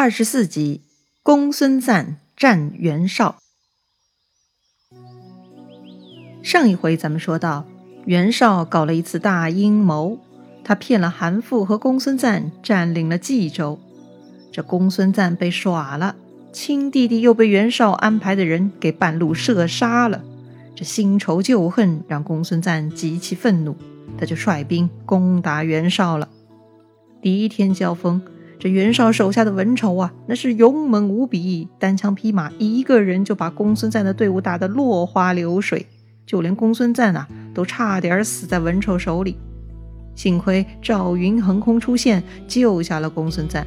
[0.00, 0.80] 二十四集，
[1.22, 3.36] 公孙瓒战袁绍。
[6.42, 7.66] 上一回咱们说到，
[8.06, 10.18] 袁绍搞了一次大阴谋，
[10.64, 13.78] 他骗了韩馥和公孙瓒，占领了冀州。
[14.50, 16.16] 这公孙瓒被耍了，
[16.50, 20.24] 亲弟弟又被袁绍安排的人给半路射杀了。
[20.74, 23.76] 这新仇旧恨让公孙瓒极其愤怒，
[24.16, 26.26] 他就率兵攻打袁绍了。
[27.20, 28.22] 第一天交锋，
[28.60, 35.86] 这袁绍手下的文丑啊，那是勇猛无比，单枪匹马，一个人就把公孙瓒的队伍打得落花流水，
[36.26, 39.38] 就连公孙瓒啊，都差点死在文丑手里。
[40.14, 43.66] 幸亏赵云横空出现，救下了公孙瓒。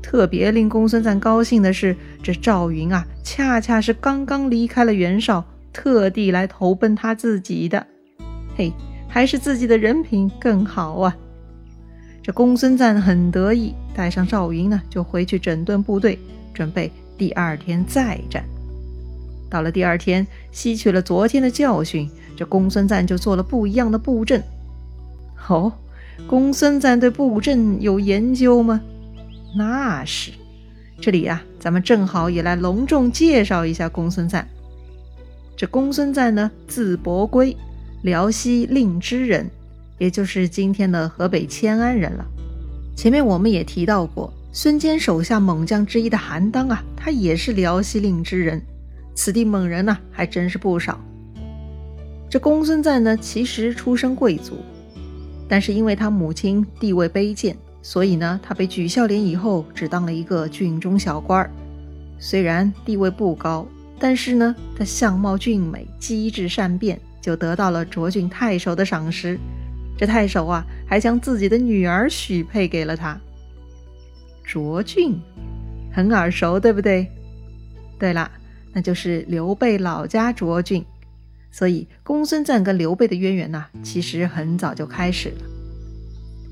[0.00, 7.84] 特别令公孙瓒高兴的是，这赵云啊，恰恰是刚刚离开了袁绍，特地来投奔他自己的。
[8.56, 8.72] 嘿，
[9.08, 11.16] 还是自己的人品更好啊！
[12.22, 16.18] 这公孙瓒很得意，带上赵云呢，就回去整顿部队，
[16.54, 18.44] 准备第二天再战。
[19.50, 24.42] 到了第二天，吸取了昨天的教训，这公孙瓒就做了不一样的布阵。
[25.48, 25.72] 哦，
[26.26, 28.80] 公孙瓒对布阵有研究吗？
[29.56, 30.32] 那是。
[31.00, 34.46] 这里呀，咱们正好也来隆重介绍一下公孙瓒。
[35.56, 37.56] 这公孙瓒呢，字伯圭，
[38.02, 39.50] 辽西令枝人。
[39.98, 42.24] 也就是今天的河北迁安人了。
[43.00, 48.60] 前面我们也提到过，孙坚手下猛将之一的韩当啊，他也是辽西令之人。
[49.14, 51.00] 此地猛人呢，还真是不少。
[52.28, 54.58] 这公孙瓒呢，其实出身贵族，
[55.48, 61.50] 但是因为他母亲地位卑贱，所以呢，他被举孝廉以后，只当了一个郡中小官儿。
[62.18, 63.66] 虽然地位不高，
[63.98, 69.40] 但是呢，他相貌俊美，机智善变，就得到了涿郡太守的赏识。
[70.00, 73.20] 这太守啊，还将自己的女儿许配给了他。
[74.42, 75.20] 卓俊，
[75.92, 77.06] 很耳熟，对不对？
[77.98, 78.30] 对了，
[78.72, 80.82] 那就是刘备老家卓俊。
[81.50, 85.44] 所以公孙瓒跟刘备的渊源呢，其实很早就开始了。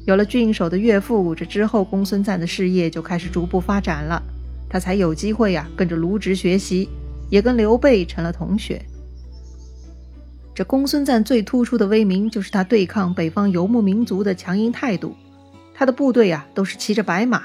[0.04, 4.22] 有了郡守的岳父，这之后公孙瓒的事业就开始逐步发展了，
[4.68, 6.86] 他才有机会呀，跟着卢植学习，
[7.30, 8.84] 也跟刘备成了同学。
[10.58, 15.14] 这公孙瓒最突出的威名，就是他对抗北方游牧民族的强硬态度。
[15.72, 17.44] 他的部队啊，都是骑着白马，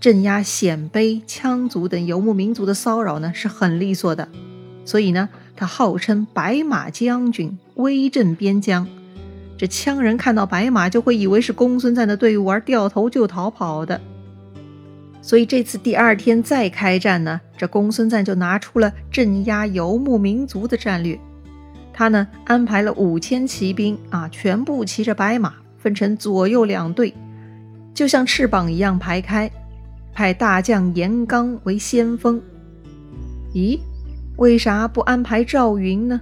[0.00, 4.28] 镇压鲜卑、羌族等游牧民族的骚扰呢，是很利索的。
[4.84, 8.84] 所以呢，他号称白马将军，威震边疆。
[9.56, 14.00] 这羌人看到白马，就会以为是公孙瓒的队伍，而掉头就逃跑的。
[15.22, 21.16] 所以这次第二天再开战呢，这公孙瓒就拿出了镇压游牧民族的战略。
[22.00, 27.12] 他呢安排了五千骑兵啊，全部骑着白马，分成左右两队，
[27.92, 29.50] 就像翅膀一样排开，
[30.14, 32.40] 派大将严纲为先锋。
[33.52, 33.78] 咦，
[34.38, 36.18] 为啥不安排赵云呢？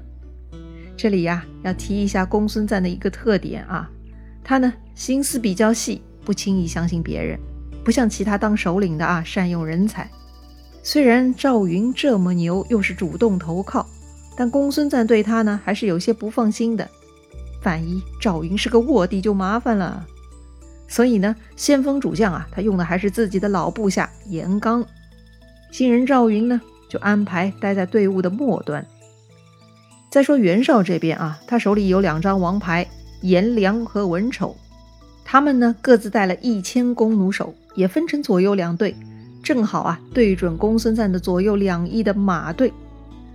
[0.96, 3.88] 这里呀要提一下公孙瓒的一个特点啊，
[4.42, 7.38] 他呢心思比较细，不轻易相信别人，
[7.84, 10.10] 不像其他当首领的啊善用人才。
[10.82, 13.88] 虽然赵云这么牛，又是主动投靠。
[14.38, 16.88] 但公孙瓒对他呢，还是有些不放心的。
[17.65, 20.06] 万一赵云是个卧底，就麻烦了。
[20.87, 24.87] 所以呢，先锋主将啊，他用的还是自己的老部下严刚。
[25.72, 28.87] 新人赵云呢，就安排待在队伍的末端。
[30.09, 32.87] 再说袁绍这边啊，他手里有两张王牌，
[33.22, 34.56] 颜良和文丑，
[35.25, 38.94] 他们呢各自带了一千弓弩手，也分成左右两队，
[39.43, 42.72] 正好啊对准公孙瓒的左右两翼的马队。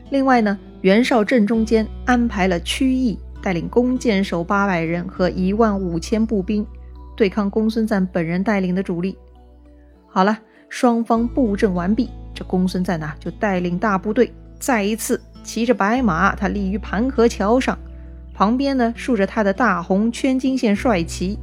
[0.10, 0.58] 另外呢。
[0.84, 6.68] 袁绍正中间安排了曲义，带领弓箭手八百人和一万五千步兵，
[7.16, 9.18] 对抗公孙瓒本人带领的主力。
[10.10, 14.30] 好了，双方布阵完毕，这公孙瓒呐就带领大部队
[14.60, 17.80] 再一次骑着白马，他立于盘河桥上，
[18.34, 21.40] 旁边呢竖着他的大红圈金线帅旗，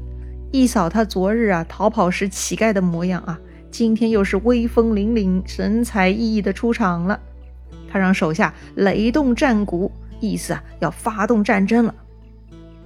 [0.52, 3.40] 一扫他昨日啊逃跑时乞丐的模样啊，
[3.70, 7.18] 今天又是威风凛凛、神采奕奕的出场了。
[7.90, 9.90] 他让手下擂动战鼓，
[10.20, 11.94] 意思啊要发动战争了。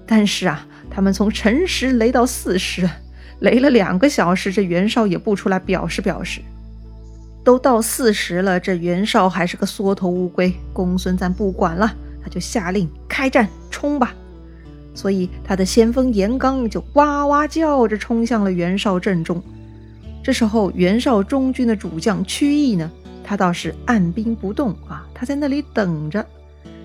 [0.07, 2.89] 但是啊，他们从辰时擂到巳时，
[3.41, 6.41] 擂了两个小时，这袁绍也不出来表示表示。
[7.45, 10.51] 都到巳时了，这袁绍还是个缩头乌龟。
[10.73, 14.15] 公孙瓒不管了，他就下令开战，冲吧！
[14.95, 19.43] 所以他的先锋严刚就哇哇叫着冲向了袁绍阵中。
[20.23, 22.91] 这时候，袁绍中军的主将曲义呢？
[23.25, 26.25] 他倒是按兵不动啊，他在那里等着。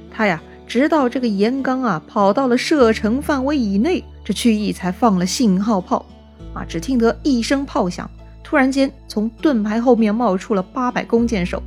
[0.10, 6.06] 他呀，直到这个严刚啊跑到了射程范围以内，这曲义才放了信号炮
[6.54, 6.66] 啊。
[6.68, 8.10] 只听得一声炮响，
[8.44, 11.62] 突然间从盾牌后面冒出了八百弓箭手，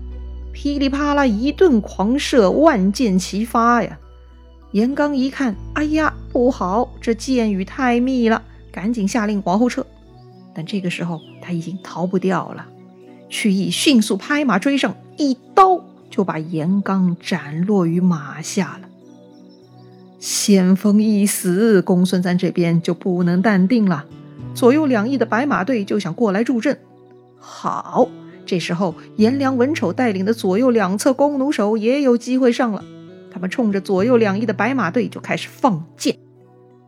[0.53, 3.99] 噼里啪啦一顿狂射，万箭齐发呀！
[4.73, 9.87] 严刚一看，哎呀，不好，这箭雨太密了，赶紧下令往后撤。
[10.55, 12.67] 但这个时候他已经逃不掉了，
[13.33, 18.89] 曲义迅速拍马追上，一刀就把严刚斩落于马下了。
[20.21, 24.05] 先锋一死，公孙瓒这边就不能淡定了，
[24.55, 26.79] 左右两翼的白马队就想过来助阵。
[27.39, 28.07] 好，
[28.45, 32.85] 这时候颜良、文丑带领的左右两侧弓弩手也有机会上了。
[33.33, 36.19] 他们冲着左右两翼的白马队就开始放箭，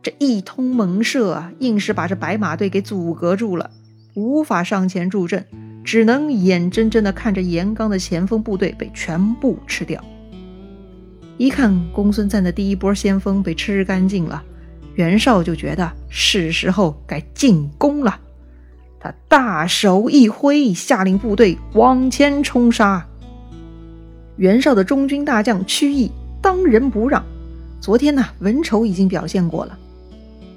[0.03, 3.71] 这一通猛射，硬是把这白马队给阻隔住了，
[4.13, 5.47] 无法上前助阵，
[5.85, 10.03] 只能眼睁睁地看着严刚的前锋部队被全部吃掉。
[11.37, 14.43] 一看公孙瓒的第一波先锋被吃干净了，
[14.95, 18.19] 袁绍就觉得是时候该进攻了，
[18.99, 23.07] 他大手一挥，下令部队往前冲杀。
[24.37, 26.11] 袁绍的中军大将曲义。
[26.43, 27.25] 当仁不让。
[27.81, 29.79] 昨天呢，文丑已经表现过了，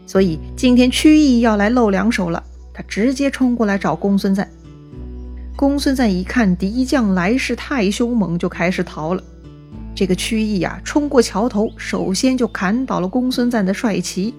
[0.06, 2.44] 所以今天曲义要来露两手了。
[2.74, 4.46] 他直接冲过来找公孙瓒。
[5.58, 9.24] 公孙瓒一看敌将来势太凶猛，就开始逃了。
[9.96, 14.32] 这个曲义呀，冲过桥头，首先就砍倒了公孙瓒的帅旗，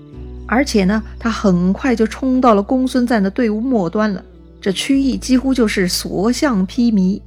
[0.47, 4.23] 而且呢，他很快就冲到了公孙瓒的队伍末端了。
[4.61, 7.21] 这曲义几乎就是所向披靡。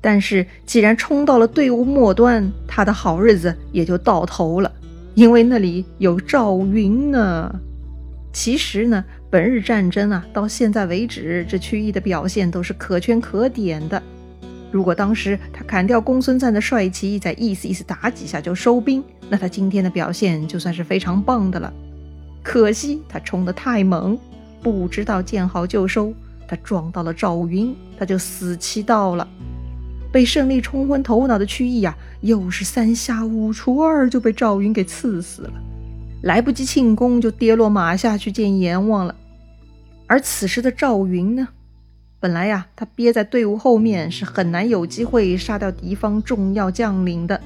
[0.00, 4.70] 但是，既然冲到了队伍末端，他的好日子也就到头了，
[5.16, 7.52] 因为那里有赵云呢。
[8.32, 9.04] 其实呢，
[9.36, 14.02] 本日战争啊，到现在为止，这曲义的表现都是可圈可点的。
[14.70, 21.70] 如果当时他砍掉公孙瓒的帅旗，再意思意思打几下就收兵，那他今天的表现就算是非常棒的了。
[22.42, 24.18] 可惜他冲得太猛，
[24.62, 26.14] 不知道见好就收，
[26.48, 29.28] 他撞到了赵云，他就死期到了。
[30.10, 35.52] 被胜利冲昏头脑的曲义呀，又是三下五除二就被赵云给刺死了，
[36.22, 39.14] 来不及庆功就跌落马下去见阎王了。
[40.06, 41.48] 而此时的赵云呢，
[42.20, 47.40] 本来呀，他憋在队伍后面是很难有机会杀掉敌方重要将领的，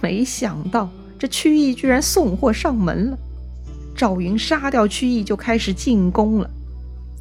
[0.00, 3.18] 没想到这曲义居然送货上门了。
[3.96, 6.50] 赵云杀掉曲义就开始进攻了，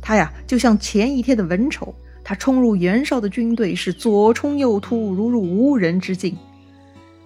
[0.01, 1.93] 他呀，就像前一天的文丑。
[2.23, 6.37] 他冲入袁绍的军队，是左冲右突，如入无人之境。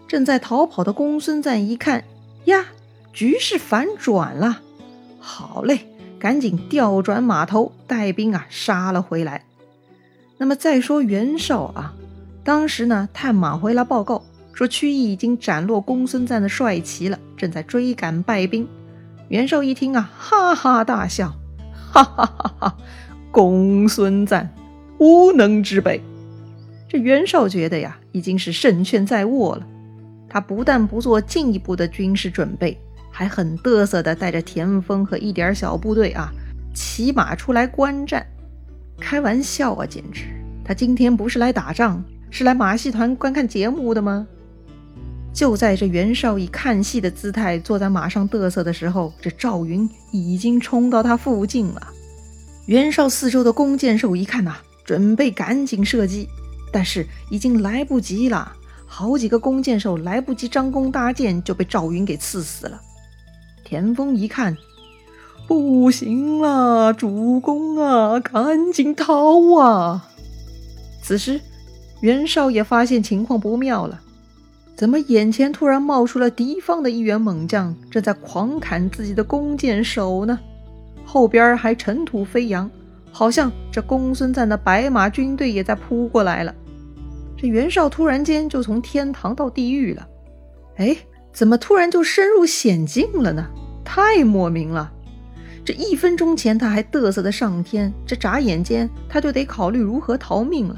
[0.08, 2.06] 正在逃跑的公孙瓒一看，
[2.46, 2.68] 呀，
[3.12, 4.62] 局势反转了，
[5.20, 5.86] 好嘞，
[6.20, 9.46] 赶紧调转马头，带兵啊杀了回来。
[10.38, 11.94] 那么再说袁绍啊，
[12.44, 14.24] 当时呢，探马回来报告
[14.54, 18.68] 说，曲义已经斩落公孙瓒的帅旗了，正在追赶败兵。
[19.30, 21.34] 袁绍一听啊，哈哈大笑，
[21.92, 22.78] 哈哈哈哈，
[23.32, 24.50] 公孙瓒。
[24.98, 26.02] 无能之辈，
[26.88, 29.68] 这袁绍觉得呀，已经是胜券在握了。
[30.30, 32.82] 他不但不做进一步的军事准备，
[33.18, 36.30] 还很嘚瑟的带着田丰和一点小部队啊，
[36.74, 38.28] 骑马出来观战。
[39.00, 40.26] 开玩笑啊，简直！
[40.66, 44.28] 他今天不是来打仗，是来马戏团观看节目的吗？
[45.34, 51.88] 就在这袁绍以看戏的姿态坐在马上嘚瑟的时候，这赵云已经冲到他附近了。
[52.66, 54.58] 袁绍四周的弓箭手一看呐。
[54.84, 56.28] 准备赶紧射击，
[56.72, 58.52] 但是已经来不及了。
[58.86, 62.80] 好几个弓箭手来不及张弓搭箭，就被赵云给刺死了。
[63.66, 64.56] 田丰一看，
[65.46, 70.08] 不行了，主公啊，赶紧逃啊！
[71.04, 71.42] 此时，
[72.00, 74.00] 袁绍也发现情况不妙了，
[74.76, 80.40] 怎么眼前突然冒出了敌方的一员猛将，正在狂砍自己的弓箭手呢？
[81.04, 82.72] 后边还尘土飞扬。
[83.12, 86.54] 好像这公孙瓒的白马军队也在扑过来了。
[87.38, 90.06] 这袁绍突然间就从天堂到地狱了，
[90.76, 90.98] 哎，
[91.36, 93.46] 怎么突然就深入险境了呢？
[93.84, 94.90] 太莫名了。
[95.66, 100.78] 这一分钟前他还嘚瑟的上天，这眨眼间他就得考虑如何逃命了。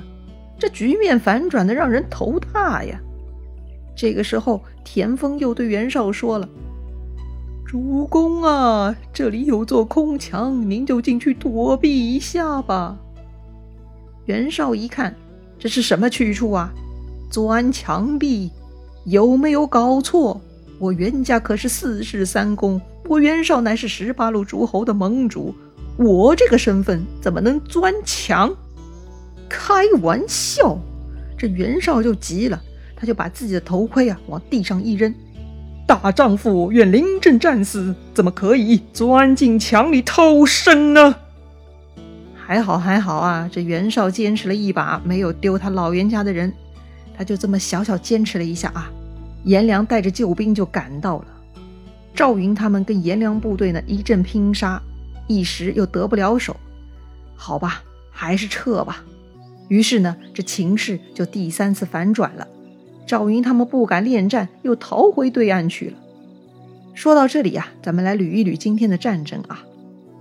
[0.58, 3.00] 这局面反转的让人头大呀。
[3.96, 6.50] 这个时候，田丰又对袁绍说了。
[7.64, 12.98] 主公啊，这里有座空墙，您就进去躲避一下吧。
[14.26, 15.16] 袁绍一看，
[15.60, 16.74] 这是什么去处啊？
[17.30, 18.52] 钻墙壁？
[19.06, 20.42] 有没有搞错？
[20.80, 25.56] 我袁家可是四世三公，我袁绍乃是十八路诸侯的盟主，
[25.98, 28.56] 我这个身份怎么能钻墙？
[29.50, 30.78] 开玩笑！
[31.38, 32.62] 这袁绍就急了，
[32.96, 35.14] 他就把自己的头盔啊往地上一扔。
[35.88, 41.16] 大丈夫愿临阵战死，怎么可以钻进墙里偷生呢？
[42.36, 46.54] 还好还好啊，这袁绍坚持了一把，没有丢他老袁家的人。
[47.18, 48.92] 他就这么小小坚持了一下啊，
[49.48, 51.28] 颜良带着救兵就赶到了。
[52.14, 54.82] 赵云他们跟颜良部队呢一阵拼杀，
[55.26, 56.56] 一时又得不了手。
[57.36, 59.04] 好吧，还是撤吧。
[59.70, 62.48] 于是呢，这情势就第三次反转了。
[63.06, 65.98] 赵云他们不敢恋战，又逃回对岸去了。
[66.94, 69.64] 说到这里呀，咱们来捋一捋今天的战争啊。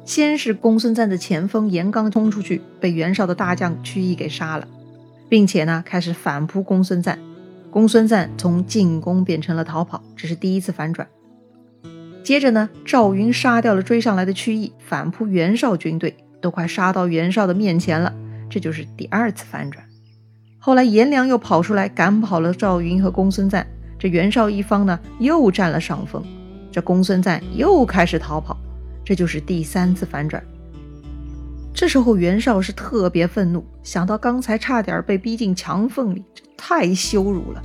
[0.04, 4.68] 先是公孙瓒的前锋严刚冲出去，被袁绍的大将曲义给杀了。
[5.28, 7.18] 并且呢，开始反扑公孙瓒，
[7.76, 11.06] 公孙瓒从进攻变成了逃跑，这是第一次反转。
[12.24, 18.14] 接着呢，赵云杀掉了追上来的曲义，反扑袁绍军队，都快杀到袁绍的面前了，
[18.48, 19.84] 这就是第二次反转。
[20.58, 23.66] 后来颜良又跑出来赶跑了赵云和公孙瓒，
[23.98, 26.24] 这袁绍一方呢又占了上风，
[26.72, 28.56] 这公孙瓒又开始逃跑，
[29.04, 30.42] 这就是第三次反转。
[31.76, 37.62] 这时候袁绍是特别愤怒，想到刚才差点被逼进墙缝里，这太羞辱了。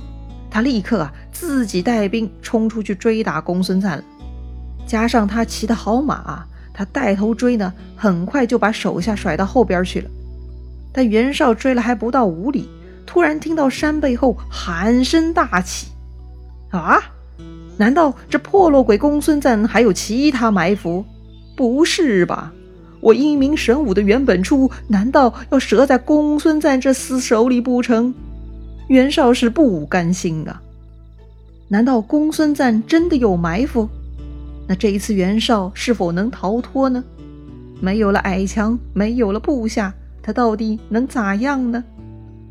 [0.50, 4.04] 他立刻啊自己带兵冲出去追打公孙瓒了。
[4.86, 10.10] 加上他骑的好马，他带头追呢，很快就把手下甩到后边去了。
[10.92, 12.68] 但袁绍追了还不到五里，
[13.06, 15.86] 突然听到山背后喊声大起
[16.70, 17.00] ：“啊，
[17.78, 21.02] 难道这破落鬼公孙瓒还有其他埋伏？
[21.56, 22.52] 不是吧？”
[23.02, 28.14] 我英明神武的原本处，难道要折在公孙瓒这厮手里不成？
[28.88, 30.62] 袁绍是不甘心啊！
[31.68, 33.88] 难道公孙瓒真的有埋伏？
[34.68, 37.02] 那这一次袁绍是否能逃脱呢？
[37.80, 39.92] 没有了矮墙，没有了部下，
[40.22, 41.82] 他到底能咋样呢？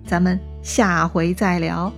[0.06, 1.94] 咱们下回再聊。